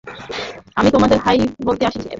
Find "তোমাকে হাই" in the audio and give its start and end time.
0.91-1.37